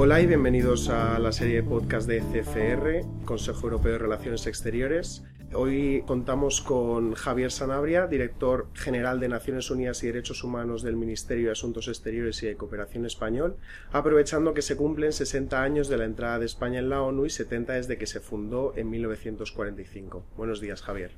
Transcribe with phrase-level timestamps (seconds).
[0.00, 5.24] Hola y bienvenidos a la serie de podcast de CFR, Consejo Europeo de Relaciones Exteriores.
[5.52, 11.46] Hoy contamos con Javier Sanabria, director general de Naciones Unidas y Derechos Humanos del Ministerio
[11.46, 13.56] de Asuntos Exteriores y de Cooperación Español,
[13.90, 17.30] aprovechando que se cumplen 60 años de la entrada de España en la ONU y
[17.30, 20.24] 70 desde que se fundó en 1945.
[20.36, 21.10] Buenos días, Javier.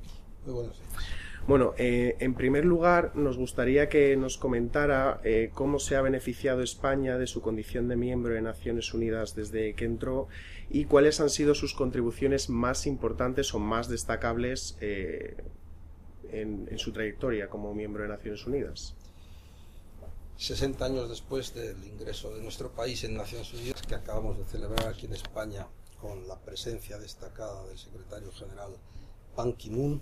[0.46, 1.29] Muy buenos días.
[1.50, 6.62] Bueno, eh, en primer lugar, nos gustaría que nos comentara eh, cómo se ha beneficiado
[6.62, 10.28] España de su condición de miembro de Naciones Unidas desde que entró
[10.68, 15.38] y cuáles han sido sus contribuciones más importantes o más destacables eh,
[16.30, 18.94] en, en su trayectoria como miembro de Naciones Unidas.
[20.36, 24.86] 60 años después del ingreso de nuestro país en Naciones Unidas, que acabamos de celebrar
[24.86, 25.66] aquí en España
[26.00, 28.70] con la presencia destacada del secretario general
[29.36, 30.00] Ban Ki-moon,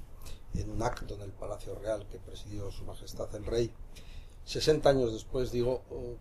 [0.54, 3.72] en un acto en el Palacio Real que presidió Su Majestad el Rey.
[4.44, 6.16] 60 años después, digo, oh,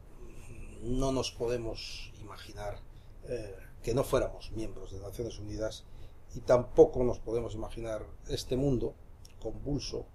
[0.83, 2.79] no nos podemos imaginar
[3.27, 5.85] eh, que no fuéramos miembros de Naciones Unidas
[6.35, 8.95] y tampoco nos podemos imaginar este mundo
[9.41, 10.05] convulso,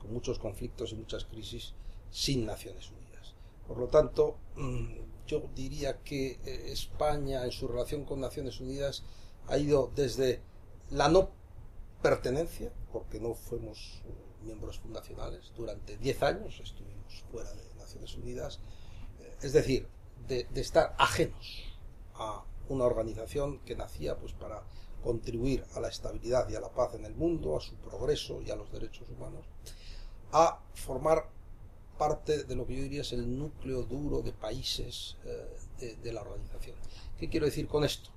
[0.00, 1.74] con muchos conflictos y muchas crisis,
[2.10, 3.34] sin Naciones Unidas.
[3.66, 9.02] Por lo tanto, mm, yo diría que eh, España en su relación con Naciones Unidas
[9.48, 10.40] ha ido desde
[10.90, 11.30] la no
[12.02, 18.60] pertenencia, porque no fuimos eh, miembros fundacionales, durante 10 años estuvimos fuera de Naciones Unidas,
[19.20, 19.86] eh, es decir,
[20.26, 21.76] de, estar ajenos
[22.14, 24.62] a una organización que nacía pues para
[25.02, 28.50] contribuir a la estabilidad y a la paz en el mundo, a su progreso y
[28.50, 29.44] a los derechos humanos,
[30.32, 31.28] a formar
[31.98, 36.22] parte de lo que yo diría es el núcleo duro de países eh, de la
[36.22, 36.76] organización.
[37.18, 38.10] ¿Qué quiero decir con esto?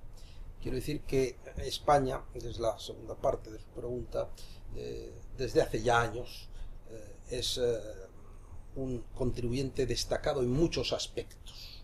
[0.66, 4.32] Quiero decir que España, es la segunda parte de su pregunta,
[4.76, 6.50] eh, desde hace ya años
[6.90, 7.80] eh, es eh,
[8.76, 11.84] un contribuyente destacado en muchos aspectos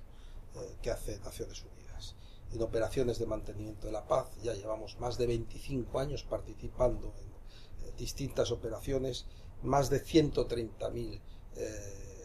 [0.81, 2.15] que hace Naciones Unidas.
[2.53, 7.95] En operaciones de mantenimiento de la paz ya llevamos más de 25 años participando en
[7.97, 9.27] distintas operaciones,
[9.61, 11.21] más de 130.000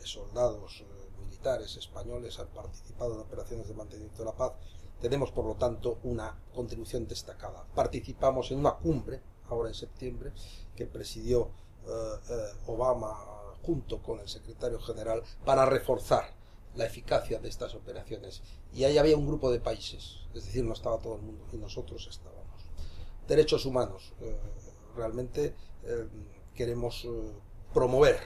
[0.04, 0.84] soldados
[1.18, 4.54] militares españoles han participado en operaciones de mantenimiento de la paz
[5.00, 7.64] tenemos, por lo tanto, una contribución destacada.
[7.74, 10.32] Participamos en una cumbre, ahora en septiembre,
[10.74, 11.50] que presidió
[11.86, 11.90] eh,
[12.30, 12.34] eh,
[12.66, 13.16] Obama
[13.62, 16.34] junto con el secretario general para reforzar
[16.74, 18.42] la eficacia de estas operaciones.
[18.72, 21.56] Y ahí había un grupo de países, es decir, no estaba todo el mundo, y
[21.56, 22.44] nosotros estábamos.
[23.26, 24.12] Derechos humanos.
[24.20, 24.36] Eh,
[24.94, 25.54] realmente
[26.54, 27.06] queremos
[27.72, 28.18] promover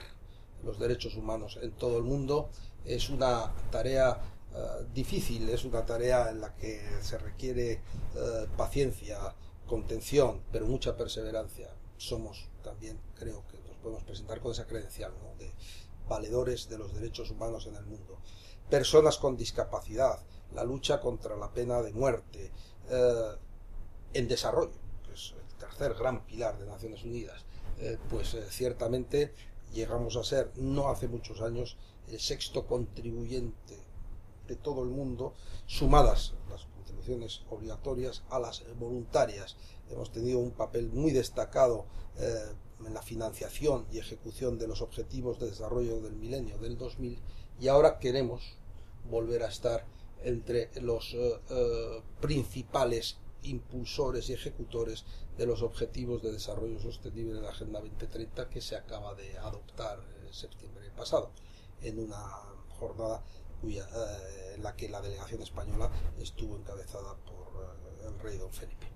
[0.63, 2.49] los derechos humanos en todo el mundo.
[2.85, 4.21] Es una tarea
[4.53, 7.71] eh, difícil, es una tarea en la que se requiere
[8.15, 9.33] eh, paciencia,
[9.65, 11.69] contención, pero mucha perseverancia.
[11.95, 15.53] Somos también, creo que nos podemos presentar con esa credencial de
[16.09, 18.17] valedores de los derechos humanos en el mundo.
[18.69, 20.19] Personas con discapacidad,
[20.53, 22.51] la lucha contra la pena de muerte,
[22.89, 23.35] eh,
[24.13, 24.73] en desarrollo,
[25.05, 27.45] que es el tercer gran pilar de Naciones Unidas,
[28.09, 29.33] pues ciertamente
[29.73, 33.90] llegamos a ser, no hace muchos años, el sexto contribuyente
[34.51, 35.33] de todo el mundo,
[35.65, 39.55] sumadas las contribuciones obligatorias a las voluntarias.
[39.89, 41.85] Hemos tenido un papel muy destacado
[42.17, 42.53] eh,
[42.85, 47.17] en la financiación y ejecución de los objetivos de desarrollo del milenio del 2000
[47.61, 48.57] y ahora queremos
[49.09, 49.85] volver a estar
[50.23, 55.05] entre los eh, eh, principales impulsores y ejecutores
[55.37, 59.99] de los objetivos de desarrollo sostenible de la Agenda 2030 que se acaba de adoptar
[60.25, 61.31] en septiembre pasado
[61.81, 62.21] en una
[62.81, 63.23] jornada
[63.63, 65.89] eh, en la que la delegación española
[66.19, 68.87] estuvo encabezada por eh, el rey don Felipe.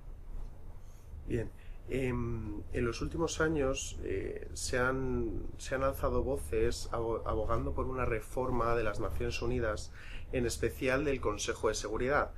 [1.27, 1.51] Bien.
[1.87, 8.05] Em, en los últimos años eh, se, han, se han alzado voces abogando por una
[8.05, 9.91] reforma de las Naciones Unidas,
[10.31, 12.31] en especial del Consejo de Seguridad.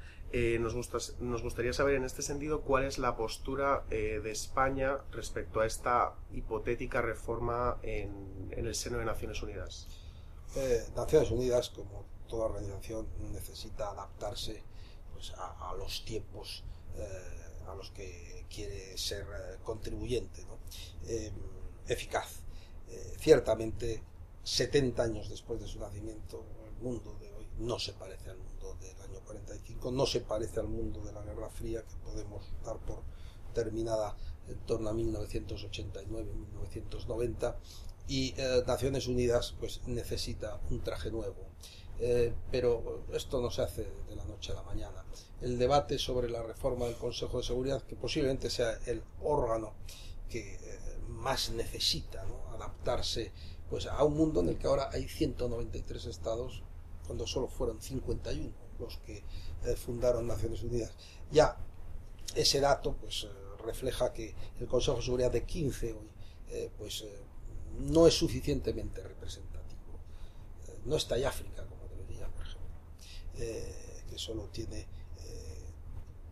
[0.60, 0.76] nos,
[1.22, 6.16] nos, gustaría saber en este sentido cuál es la postura de España respecto a esta
[6.34, 9.88] hipotética reforma en, el seno de Naciones Unidas.
[10.94, 14.64] Naciones Unidas, como toda organización necesita adaptarse
[15.18, 16.64] pues, a, los tiempos
[16.96, 20.46] eh, a los que quiere ser eh, contribuyente,
[21.08, 21.34] em,
[21.88, 22.42] eficaz.
[22.90, 24.04] Eh, ciertamente,
[24.44, 28.78] 70 años después de su nacimiento, el mundo de hoy no se parece al mundo
[28.80, 32.78] del año 45, no se parece al mundo de la Guerra Fría que podemos dar
[32.78, 33.02] por
[33.54, 34.16] terminada
[34.48, 37.56] en torno a 1989-1990
[38.08, 38.36] y
[38.66, 41.48] Naciones Unidas pues necesita un traje nuevo,
[42.00, 45.04] eh, pero esto no se hace de la noche a la mañana.
[45.42, 49.74] El debate sobre la reforma del Consejo de Seguridad, que posiblemente sea el órgano
[50.30, 50.60] que eh,
[51.08, 52.24] más necesita
[52.54, 53.32] adaptarse
[53.70, 56.64] pues, a un mundo en el que ahora hay 193 estados,
[57.06, 59.24] cuando solo fueron 51 los que
[59.76, 60.92] fundaron Naciones Unidas.
[61.32, 61.58] Ya
[62.36, 63.28] ese dato pues
[63.66, 67.06] refleja que el Consejo de Seguridad de 15 hoy pues
[67.80, 70.00] no es suficientemente representativo.
[70.86, 71.68] no está ahí África
[73.44, 74.88] ejemplo, que solo tiene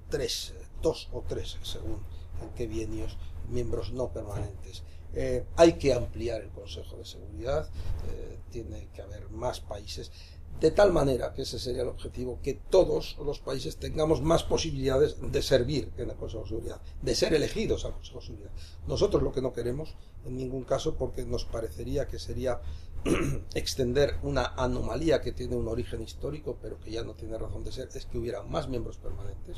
[0.10, 2.00] tres, dos o tres según
[2.42, 3.18] en qué bienios,
[3.50, 4.84] miembros no permanentes.
[5.14, 7.70] Eh, hay que ampliar el Consejo de Seguridad,
[8.10, 10.12] eh, tiene que haber más países,
[10.60, 15.18] de tal manera que ese sería el objetivo, que todos los países tengamos más posibilidades
[15.22, 18.52] de servir en el Consejo de Seguridad, de ser elegidos al Consejo de Seguridad.
[18.88, 22.62] Nosotros lo que no queremos, en ningún caso, porque nos parecería que sería
[23.54, 27.72] extender una anomalía que tiene un origen histórico, pero que ya no tiene razón de
[27.72, 29.58] ser, es que hubiera más miembros permanentes,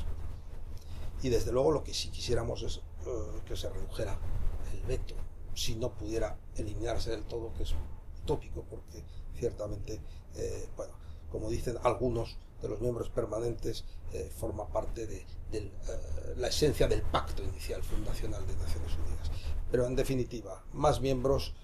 [1.22, 4.18] y desde luego lo que sí quisiéramos es eh, que se redujera
[4.72, 5.14] el veto,
[5.54, 7.74] si no pudiera eliminarse del todo, que es
[8.22, 9.02] utópico, porque
[9.34, 10.00] ciertamente,
[10.36, 10.92] eh, bueno,
[11.30, 15.26] como dicen algunos de los miembros permanentes, eh, forma parte de,
[16.36, 19.30] la esencia del pacto inicial fundacional de Naciones Unidas.
[19.70, 21.54] Pero en definitiva, más miembros,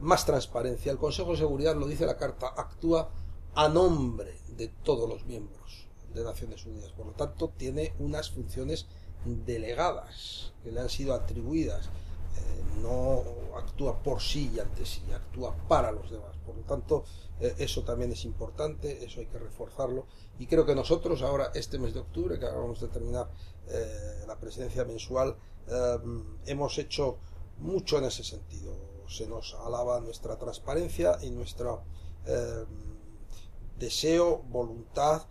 [0.00, 0.92] más transparencia.
[0.92, 3.10] El Consejo de Seguridad, lo dice la Carta, actúa
[3.54, 6.92] a nombre de todos los miembros de Naciones Unidas.
[6.92, 8.86] Por lo tanto, tiene unas funciones
[9.24, 11.86] delegadas que le han sido atribuidas.
[11.86, 13.24] Eh, no
[13.56, 16.36] actúa por sí y ante sí, actúa para los demás.
[16.46, 17.04] Por lo tanto,
[17.40, 20.06] eh, eso también es importante, eso hay que reforzarlo.
[20.38, 23.28] Y creo que nosotros ahora, este mes de octubre, que acabamos de terminar
[23.68, 25.36] eh, la presidencia mensual,
[26.46, 27.18] hemos hecho
[27.58, 28.72] mucho en ese sentido.
[29.08, 31.82] Se nos alaba nuestra transparencia y nuestro
[33.78, 35.22] deseo, voluntad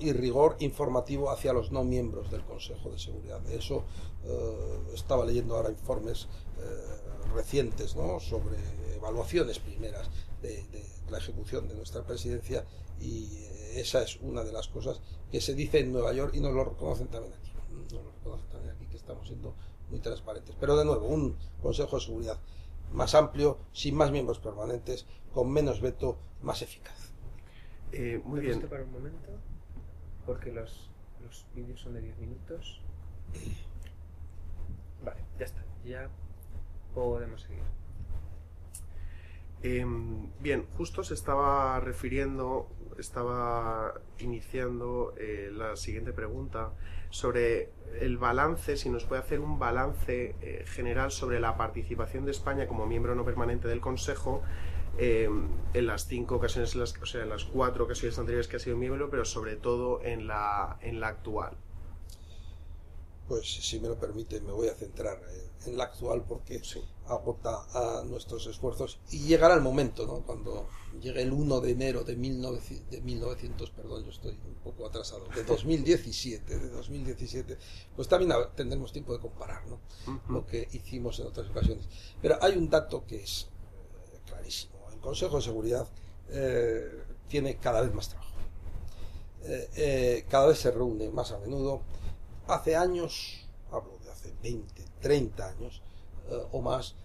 [0.00, 3.40] y rigor informativo hacia los no miembros del Consejo de Seguridad.
[3.50, 3.84] Eso
[4.24, 6.26] eh, estaba leyendo ahora informes
[6.58, 8.56] eh, recientes sobre
[8.96, 10.08] evaluaciones primeras
[10.42, 10.64] de,
[11.10, 12.64] la ejecución de nuestra presidencia
[13.00, 15.00] y eh, esa es una de las cosas
[15.30, 17.52] que se dice en Nueva York y nos lo reconocen también aquí.
[17.70, 19.54] Nos lo reconocen también aquí que estamos siendo
[19.90, 20.56] muy transparentes.
[20.58, 22.38] Pero de nuevo, un Consejo de Seguridad
[22.92, 27.12] más amplio, sin más miembros permanentes, con menos veto, más eficaz.
[28.24, 28.60] muy bien.
[28.62, 29.30] para un momento?
[30.26, 30.90] porque los,
[31.22, 32.82] los vídeos son de 10 minutos.
[35.04, 35.64] Vale, ya está.
[35.84, 36.10] Ya
[36.94, 37.62] podemos seguir.
[39.62, 42.68] Em, bien, justo se estaba refiriendo,
[42.98, 46.72] estaba iniciando eh, la siguiente pregunta
[47.10, 47.70] sobre
[48.00, 52.66] el balance, si nos puede hacer un balance eh, general sobre la participación de España
[52.66, 54.42] como miembro no permanente del Consejo
[54.98, 55.28] eh,
[55.74, 58.76] en las cinco ocasiones, las, o sea, en las cuatro ocasiones anteriores que ha sido
[58.76, 61.56] miembro, pero sobre todo en la, en la actual.
[63.28, 66.62] Pues si me lo permite, me voy a centrar eh, en la actual porque
[67.06, 70.20] agota a nuestros esfuerzos y llegará el momento, ¿no?
[70.24, 70.68] Cuando
[71.00, 75.26] llegue el 1 de enero de, 1900, de 1900, perdón, yo estoy un poco atrasado,
[75.34, 77.58] de 2017, de 2017,
[77.96, 79.80] pues también tendremos tiempo de comparar, ¿no?
[80.28, 81.88] Lo que hicimos en otras ocasiones.
[82.22, 83.48] Pero hay un dato que es
[84.12, 84.76] eh, clarísimo
[85.06, 85.86] Consejo de Seguridad
[86.30, 88.32] eh, tiene cada vez más trabajo.
[89.44, 91.82] Eh, cada vez se reúne más a menudo.
[92.48, 95.82] Hace años, hablo de hace 20, 30 años
[96.52, 96.96] o más,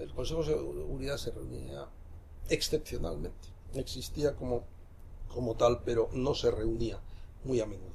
[0.00, 1.88] el Consejo de Seguridad se reunía
[2.48, 3.48] excepcionalmente.
[3.74, 4.64] Existía como,
[5.28, 7.00] como tal, pero no se reunía
[7.44, 7.92] muy a menudo.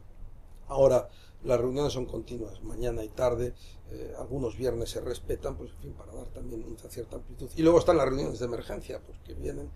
[0.68, 1.10] Ahora
[1.44, 3.54] las reuniones son continuas, mañana y tarde,
[3.92, 7.50] eh, algunos viernes se respetan, pues en fin, para dar también una cierta amplitud.
[7.56, 9.70] Y luego están las reuniones de emergencia, pues que vienen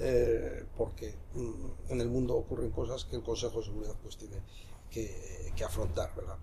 [0.00, 4.36] eh, porque mm, en el mundo ocurren cosas que el Consejo de Seguridad pues tiene
[4.90, 6.38] que, afrontar, ¿verdad?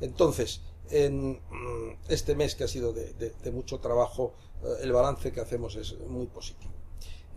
[0.00, 5.40] Entonces, en mm, este mes que ha sido de, mucho trabajo, eh, el balance que
[5.40, 6.72] hacemos es muy positivo.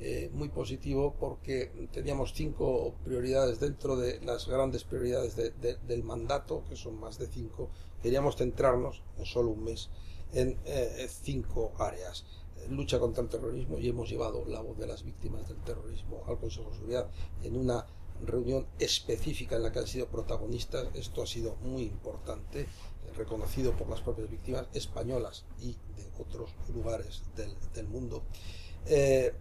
[0.04, 6.76] Eh, muy positivo porque teníamos cinco prioridades dentro de las grandes prioridades del mandato, que
[6.76, 7.70] son más de cinco.
[8.02, 9.90] Queríamos centrarnos en solo un mes
[10.34, 12.26] en eh, cinco áreas.
[12.70, 16.38] Lucha contra el terrorismo y hemos llevado la voz de las víctimas del terrorismo al
[16.38, 17.10] Consejo de Seguridad
[17.44, 17.86] en una
[18.26, 20.88] reunión específica en la que han sido protagonistas.
[20.96, 22.68] Esto ha sido muy importante,
[23.16, 28.24] reconocido por las propias víctimas españolas y de otros lugares del, mundo.
[28.86, 29.34] Eh,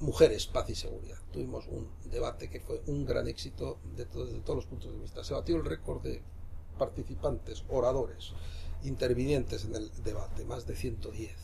[0.00, 1.18] mujeres, paz y seguridad.
[1.32, 5.24] Tuvimos un debate que fue un gran éxito de desde todos los puntos de vista.
[5.24, 6.22] Se batió el récord de
[6.78, 8.32] participantes, oradores,
[8.84, 11.36] intervinientes en el debate, más de 110.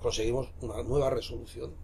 [0.00, 1.74] Conseguimos una nueva resolución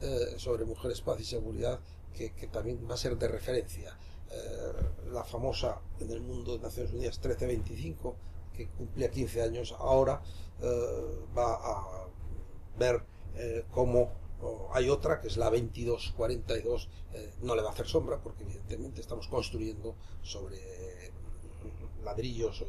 [0.00, 1.80] eh, sobre mujeres, paz y seguridad
[2.16, 3.96] que, también va a ser de referencia.
[4.30, 4.72] Eh,
[5.12, 8.16] la famosa en el mundo de Naciones Unidas 1325,
[8.52, 10.22] que cumplía 15 años ahora,
[10.60, 12.08] eh, va a
[12.78, 13.04] ver
[13.70, 18.18] cómo O hay otra que es la 2242, eh, no le va a hacer sombra
[18.18, 20.58] porque evidentemente estamos construyendo sobre
[22.04, 22.66] ladrillos eh,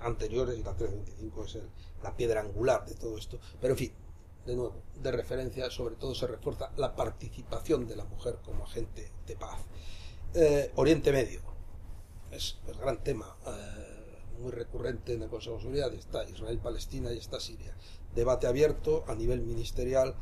[0.00, 1.58] anteriores y la 325 es
[2.02, 3.38] la piedra angular de todo esto.
[3.60, 3.92] Pero en fin,
[4.50, 9.10] de nuevo, de referencia, sobre todo se refuerza la participación de la mujer como agente
[9.26, 9.60] de paz.
[10.34, 11.40] Eh, Oriente Medio
[12.30, 15.94] es el gran tema eh, muy recurrente en el Consejo de Seguridad.
[15.94, 17.74] Está Israel-Palestina y está Siria.
[18.14, 20.14] Debate abierto a nivel ministerial.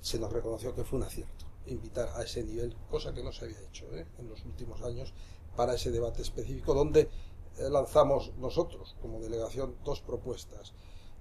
[0.00, 3.44] Se nos reconoció que fue un acierto invitar a ese nivel, cosa que no se
[3.44, 3.84] había hecho
[4.18, 5.12] en los últimos años
[5.54, 7.00] para ese debate específico, donde
[7.58, 10.72] eh, lanzamos nosotros como delegación dos propuestas.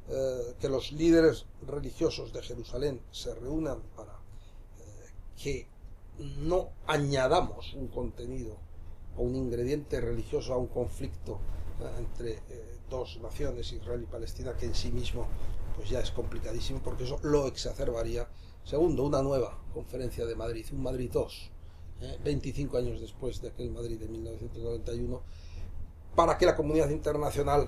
[0.10, 5.10] Eh, que los líderes religiosos de Jerusalén se reúnan para eh,
[5.42, 5.68] que
[6.40, 8.56] no añadamos un contenido
[9.18, 11.40] o un ingrediente religioso a un conflicto
[12.00, 12.42] entre
[12.90, 15.28] dos naciones, Israel y Palestina, que en sí mismo
[15.76, 18.28] pues ya es complicadísimo porque eso lo exacerbaría.
[18.64, 21.52] Segundo, una nueva conferencia de Madrid, un Madrid 2,
[22.24, 25.22] 25 años después de aquel Madrid de 1991
[26.16, 27.68] para que la comunidad internacional, eh,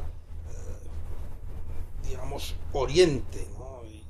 [2.09, 3.47] digamos, oriente
[3.85, 4.03] y,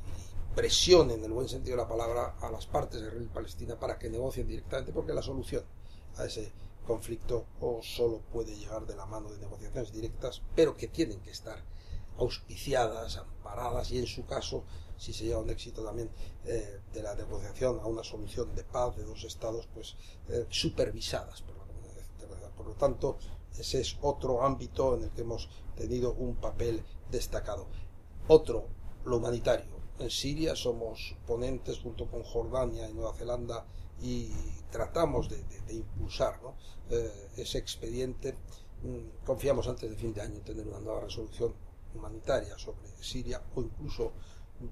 [0.56, 3.80] presione, en el buen sentido de la palabra, a las partes de Israel y Palestina
[3.80, 5.64] para que negocien directamente, porque la solución
[6.18, 6.52] a ese
[6.86, 11.32] conflicto o solo puede llegar de la mano de negociaciones directas, pero que tienen que
[11.32, 11.64] estar
[12.18, 14.64] auspiciadas, amparadas y en su caso,
[14.98, 16.10] si se llega a un éxito también
[16.46, 19.96] eh, de la negociación a una solución de paz de dos estados, pues
[20.30, 22.52] eh, supervisadas por la comunidad internacional.
[22.58, 23.18] Por lo tanto,
[23.58, 27.68] ese es otro ámbito en el que hemos tenido un papel destacado.
[28.32, 28.68] Otro,
[29.06, 29.80] lo humanitario.
[29.98, 33.66] En Siria somos ponentes junto con Jordania y Nueva Zelanda
[34.04, 34.30] y
[34.72, 35.44] tratamos de,
[35.74, 36.40] impulsar
[36.92, 38.36] eh, ese expediente.
[38.84, 41.56] Mm, confiamos antes de fin de año tener una nueva resolución
[41.96, 44.12] humanitaria sobre Siria o incluso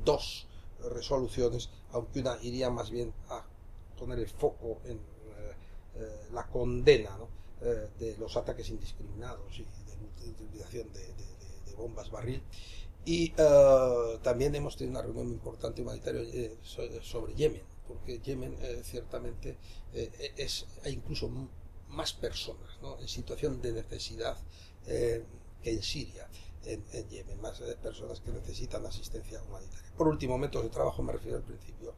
[0.06, 0.46] dos
[0.92, 3.44] resoluciones, aunque una iría más bien a
[3.98, 5.56] poner el foco en eh,
[5.96, 7.18] eh, la condena
[8.00, 12.44] de los ataques indiscriminados y de utilización de, bombas barril.
[13.08, 16.58] Y eh, también hemos tenido una reunión importante humanitaria eh,
[17.02, 19.58] sobre Yemen, porque Yemen ciertamente
[19.94, 21.32] es, hay incluso
[21.88, 24.38] más personas en situación de necesidad
[24.86, 25.24] que
[25.64, 26.28] en Siria.
[26.66, 29.90] En, en, Yemen, más personas que necesitan asistencia humanitaria.
[29.96, 31.94] Por último, métodos de trabajo, me refiero al principio.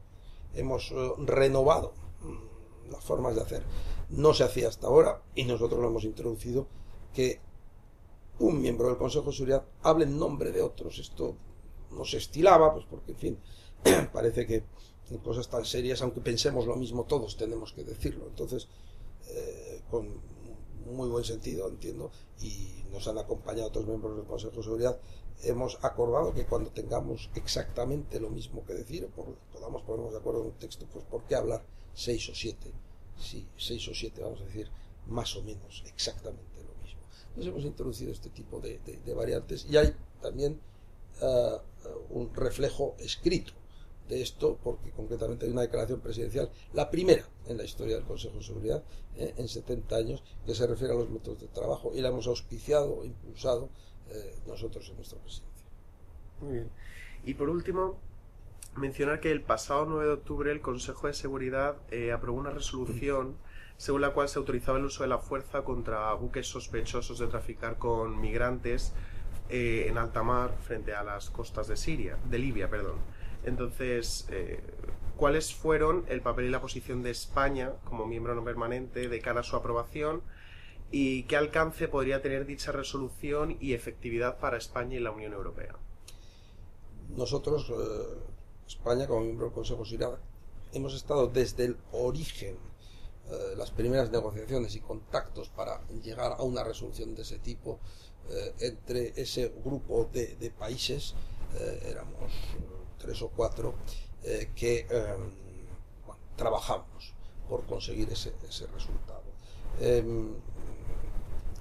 [0.54, 0.94] Hemos
[1.26, 3.64] renovado mm, las formas de hacer.
[4.10, 6.68] No se hacía hasta ahora y nosotros lo hemos introducido
[7.12, 7.40] que
[8.40, 10.98] un miembro del Consejo de Seguridad hable en nombre de otros.
[10.98, 11.36] Esto
[11.90, 13.38] no se estilaba, pues porque, en fin,
[14.12, 14.64] parece que
[15.10, 18.26] en cosas tan serias, aunque pensemos lo mismo todos, tenemos que decirlo.
[18.28, 18.68] Entonces,
[19.28, 20.20] eh, con
[20.86, 25.00] muy buen sentido, entiendo, y nos han acompañado otros miembros del Consejo de Seguridad,
[25.42, 29.08] hemos acordado que cuando tengamos exactamente lo mismo que decir,
[29.52, 32.72] podamos ponernos de acuerdo en un texto, pues ¿por qué hablar seis o siete,
[33.18, 34.70] sí, seis o siete, vamos a decir,
[35.06, 36.49] más o menos exactamente.
[37.30, 38.80] Entonces hemos introducido este tipo de,
[39.14, 40.60] variantes y hay también
[41.22, 43.52] uh, un reflejo escrito
[44.10, 48.38] de esto, porque concretamente hay una declaración presidencial, la primera en la historia del Consejo
[48.38, 48.82] de Seguridad,
[49.16, 52.26] eh, en 70 años, que se refiere a los métodos de trabajo y la hemos
[52.26, 53.70] auspiciado, impulsado
[54.10, 55.64] eh, nosotros en nuestra presidencia.
[56.40, 56.70] Muy bien.
[57.24, 57.98] Y por último,
[58.76, 63.36] mencionar que el pasado 9 de octubre el Consejo de Seguridad eh, aprobó una resolución
[63.80, 67.78] según la cual se autorizaba el uso de la fuerza contra buques sospechosos de traficar
[67.78, 68.92] con migrantes
[69.48, 72.96] eh, en alta mar frente a las costas de Siria, de Libia, perdón.
[73.42, 74.60] Entonces, eh,
[75.16, 79.40] ¿cuáles fueron el papel y la posición de España como miembro no permanente de cara
[79.40, 80.20] a su aprobación?
[80.90, 85.74] ¿Y qué alcance podría tener dicha resolución y efectividad para España y la Unión Europea?
[87.16, 87.72] Nosotros
[88.66, 90.18] España, como miembro del Consejo Seguridad,
[90.74, 92.58] hemos estado desde el origen,
[93.30, 97.78] eh, las primeras negociaciones y contactos para llegar a una resolución de ese tipo
[98.28, 101.14] eh, entre ese grupo de, países,
[101.54, 102.32] eh, éramos
[102.98, 103.74] tres o cuatro,
[104.54, 104.86] que
[106.36, 107.14] trabajamos
[107.48, 109.22] por conseguir ese, ese resultado.
[109.80, 110.34] Em,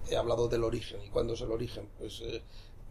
[0.09, 1.87] he hablado del origen, ¿y cuándo es el origen?
[1.97, 2.21] Pues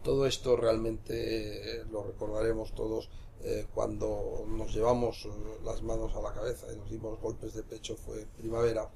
[0.01, 3.09] todo esto realmente lo recordaremos todos
[3.41, 5.29] eh, cuando nos llevamos eh,
[5.63, 8.91] las manos a la cabeza y nos dimos golpes de pecho fue primavera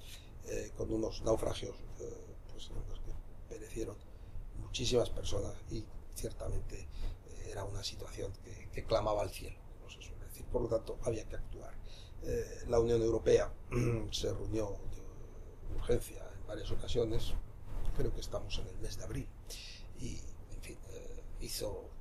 [0.50, 1.78] eh, con unos naufragios
[2.52, 3.14] pues, en los que
[3.48, 3.96] perecieron
[4.60, 6.90] muchísimas personas y ciertamente
[7.50, 8.34] era una situación
[8.74, 9.56] que, clamaba al cielo,
[10.28, 10.46] decir.
[10.52, 11.74] Por lo tanto, había que actuar.
[12.68, 13.54] la Unión Europea
[14.12, 17.34] se reunió de urgencia en varias ocasiones,
[17.96, 19.30] creo que estamos en el mes de abril,
[20.00, 20.20] y
[20.52, 20.78] en fin,
[21.40, 21.93] hizo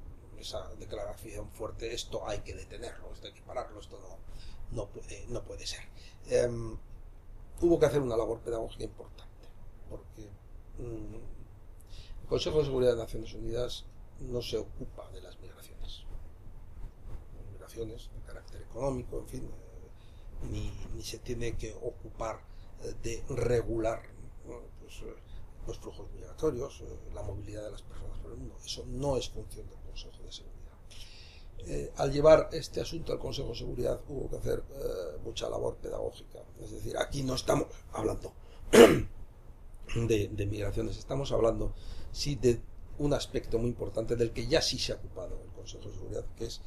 [0.43, 4.77] esa declaración fuerte, esto hay que detenerlo, esto hay que pararlo, esto no.
[4.77, 5.83] no puede, no puede ser.
[6.29, 6.77] Em,
[7.61, 9.49] hubo que hacer una labor pedagógica importante,
[9.89, 10.29] porque
[10.79, 11.15] mm,
[12.23, 13.85] el Consejo de Seguridad de Naciones Unidas
[14.21, 16.05] no se ocupa de las migraciones.
[17.53, 22.41] Migraciones de carácter económico, en fin, eh, ni, ni, se tiene que ocupar
[22.83, 24.03] eh, de regular
[24.81, 25.15] pues, eh,
[25.67, 26.83] los flujos migratorios,
[27.15, 28.57] la movilidad de las personas por el mundo.
[28.65, 30.63] Eso no es función del Consejo de Seguridad.
[31.65, 35.77] Eh, al llevar este asunto al Consejo de Seguridad hubo que hacer eh, mucha labor
[35.77, 36.41] pedagógica.
[36.61, 38.33] Es decir, aquí no estamos hablando
[38.73, 41.73] de, migraciones, estamos hablando
[42.11, 42.61] sí de
[42.99, 46.25] un aspecto muy importante del que ya sí se ha ocupado el Consejo de Seguridad,
[46.37, 46.61] que es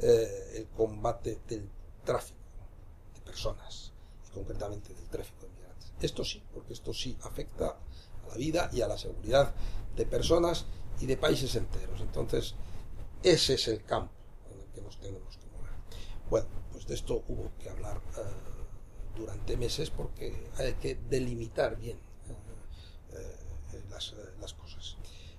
[0.00, 1.68] eh, el combate del
[2.04, 2.40] tráfico
[3.14, 3.92] de personas,
[4.28, 5.92] y concretamente del tráfico de migrantes.
[6.00, 7.78] Esto sí, porque esto sí afecta
[8.30, 9.54] la vida y a la seguridad
[9.96, 10.66] de personas
[11.00, 12.00] y de países enteros.
[12.00, 12.54] Entonces,
[13.22, 14.12] ese es el campo
[14.74, 15.72] que nos tenemos que mover.
[16.28, 18.20] Bueno, pues de esto hubo que hablar eh,
[19.16, 21.98] durante meses porque hay que delimitar bien
[23.12, 23.36] eh,
[23.72, 24.96] eh, las, las, cosas.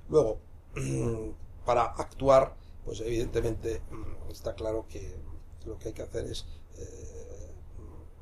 [0.09, 0.39] Luego,
[1.65, 5.15] para actuar, pues evidentemente mm, está claro que
[5.65, 6.45] lo que hay que hacer es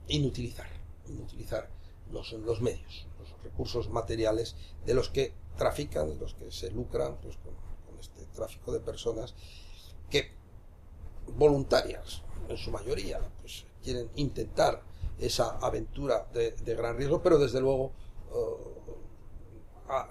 [0.07, 0.67] inutilizar,
[1.07, 1.69] inutilizar
[2.11, 7.37] los, medios, los recursos materiales de los que trafican, de los que se lucran pues,
[7.37, 7.53] con,
[7.99, 9.35] este tráfico de personas
[10.09, 10.31] que
[11.35, 14.81] voluntarias, en su mayoría, pues quieren intentar
[15.19, 17.91] esa aventura de, gran riesgo, pero desde luego
[18.31, 18.79] uh,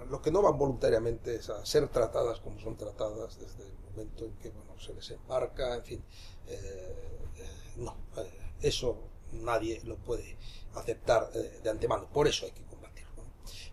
[0.09, 4.25] lo que no van voluntariamente es a ser tratadas como son tratadas desde el momento
[4.25, 6.03] en que bueno, se les embarca, en fin,
[6.47, 7.95] eh, eh, no,
[8.61, 8.97] eso
[9.31, 10.37] nadie lo puede
[10.75, 13.23] aceptar de antemano, por eso hay que combatirlo.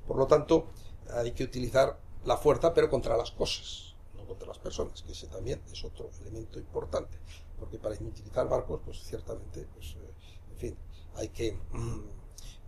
[0.06, 0.66] Por lo tanto,
[1.10, 3.86] hay que utilizar la fuerza, pero contra las cosas
[4.26, 7.18] contra las personas, que ese también es otro elemento importante,
[7.58, 10.14] porque para inutilizar barcos, pues ciertamente, pues, eh,
[10.50, 10.76] en fin,
[11.14, 12.00] hay que, mm,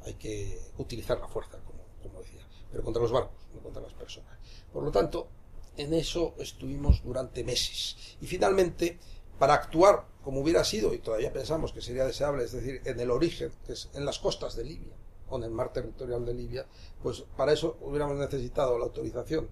[0.05, 3.93] hay que utilizar la fuerza, como, como decía, pero contra los barcos, no contra las
[3.93, 4.39] personas.
[4.73, 5.29] Por lo tanto,
[5.77, 8.17] en eso estuvimos durante meses.
[8.21, 8.99] Y finalmente,
[9.39, 13.11] para actuar como hubiera sido, y todavía pensamos que sería deseable, es decir, en el
[13.11, 14.95] origen, que es en las costas de Libia,
[15.31, 16.67] o en el mar territorial de Libia,
[17.03, 19.49] pues para eso hubiéramos necesitado la autorización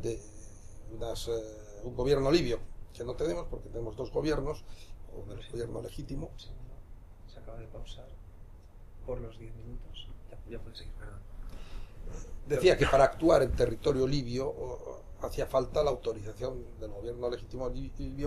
[0.00, 2.58] de, eh, un gobierno libio,
[2.94, 4.64] que no tenemos porque tenemos dos gobiernos,
[5.14, 6.30] o el gobierno legítimo.
[6.38, 8.08] Se acaba de pausar
[9.04, 10.08] por los 10 minutos.
[10.48, 11.20] Ya, puede seguir, perdón.
[12.46, 17.70] Decía que para actuar en territorio libio hacía falta la autorización del gobierno legítimo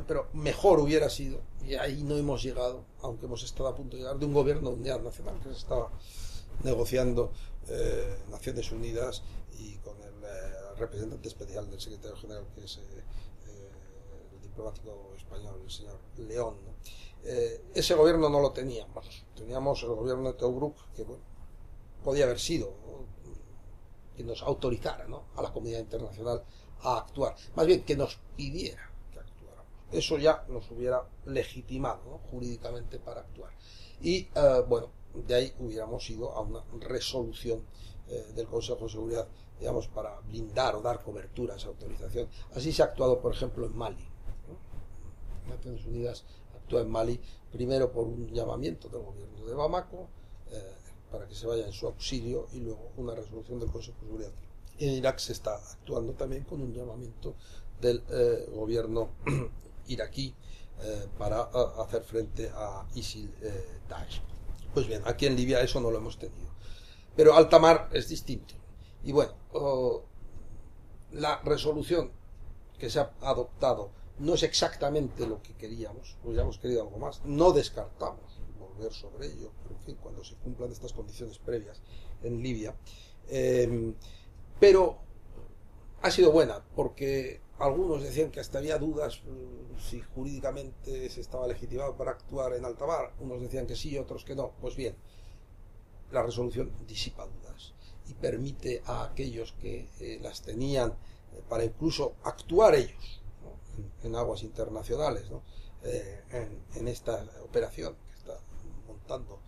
[0.05, 4.03] pero mejor hubiera sido, y ahí no hemos llegado, aunque hemos estado a punto de
[4.03, 5.91] llegar, de un gobierno de unidad nacional que se estaba
[6.63, 7.31] negociando
[7.69, 9.23] eh, Naciones Unidas
[9.59, 13.03] y con el eh, representante especial del secretario general, que es eh,
[14.33, 16.55] el diplomático español, el señor León.
[17.73, 19.25] Ese gobierno no lo teníamos.
[19.35, 21.05] Teníamos el gobierno de Tobruk, que
[22.01, 22.73] podía haber sido
[24.15, 25.05] que nos autorizara
[25.35, 26.43] a la comunidad internacional
[26.81, 27.35] a actuar.
[27.55, 29.71] Más bien que nos pidiera que actuáramos.
[29.91, 33.51] Eso ya nos hubiera legitimado jurídicamente para actuar.
[34.01, 34.27] Y
[34.67, 37.63] bueno, de ahí hubiéramos ido a una resolución
[38.35, 39.27] del Consejo de Seguridad
[39.59, 42.27] digamos, para blindar o dar cobertura a esa autorización.
[42.53, 44.07] Así se ha actuado, por ejemplo, en Mali.
[45.47, 47.19] Naciones Unidas actúa en Mali
[47.51, 50.09] primero por un llamamiento del gobierno de Bamako
[50.51, 50.75] eh,
[51.09, 54.31] para que se vaya en su auxilio y luego una resolución del Consejo de Seguridad.
[54.79, 57.35] En Irak se está actuando también con un llamamiento
[57.81, 59.09] del eh, gobierno
[59.87, 60.33] iraquí
[60.81, 61.41] eh, para
[61.79, 63.31] hacer frente a ISIL
[63.89, 64.21] Daesh.
[64.73, 66.47] Pues bien, aquí en Libia eso no lo hemos tenido.
[67.15, 68.53] Pero alta mar es distinto.
[69.03, 69.33] Y bueno,
[71.11, 72.11] la resolución
[72.77, 77.51] que se ha adoptado no es exactamente lo que queríamos, hubiéramos querido algo más, no
[77.51, 81.81] descartamos volver sobre ello, pero en fin, cuando se cumplan estas condiciones previas
[82.23, 82.75] en Libia.
[84.59, 84.97] Pero
[86.01, 91.47] ha sido buena, porque algunos decían que hasta había dudas mm, si jurídicamente se estaba
[91.47, 94.51] legitimado para actuar en alta mar, unos decían que sí, otros que no.
[94.61, 94.95] Pues bien,
[96.11, 97.73] la resolución disipa dudas
[98.07, 103.21] y permite a aquellos que eh, las tenían eh, para incluso actuar ellos
[104.03, 105.25] en, aguas internacionales
[105.83, 108.39] eh, en, esta operación que está
[108.87, 109.39] montando,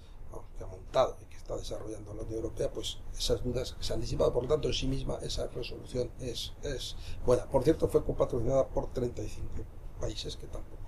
[0.58, 1.18] que ha montado
[1.50, 4.32] está desarrollando la Unión Europea, pues esas dudas se han disipado.
[4.34, 7.46] Por lo tanto, en sí misma esa resolución es, es buena.
[7.46, 9.48] Por cierto, fue copatrocinada por 35
[10.00, 10.80] países que tampoco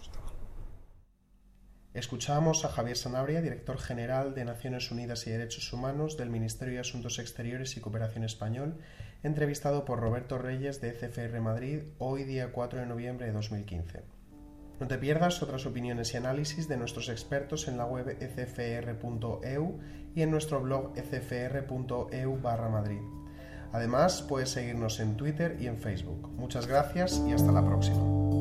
[1.94, 6.80] Escuchábamos a Javier Sanabria, director general de Naciones Unidas y Derechos Humanos del Ministerio de
[6.80, 8.78] Asuntos Exteriores y Cooperación Español,
[9.24, 14.21] entrevistado por Roberto Reyes de CFR Madrid hoy día 4 de noviembre de 2015.
[14.82, 19.80] No te pierdas otras opiniones y análisis de nuestros expertos en la web ecfr.eu
[20.16, 23.02] y en nuestro blog ecfr.eu barra Madrid.
[23.74, 26.30] Además, puedes seguirnos en Twitter y en Facebook.
[26.36, 28.41] Muchas gracias y hasta la próxima.